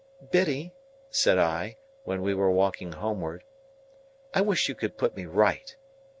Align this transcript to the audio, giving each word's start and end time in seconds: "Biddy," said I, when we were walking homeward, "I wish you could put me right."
"Biddy," 0.31 0.73
said 1.11 1.37
I, 1.37 1.77
when 2.05 2.23
we 2.23 2.33
were 2.33 2.49
walking 2.49 2.93
homeward, 2.93 3.43
"I 4.33 4.41
wish 4.41 4.67
you 4.67 4.73
could 4.73 4.97
put 4.97 5.15
me 5.15 5.27
right." 5.27 5.75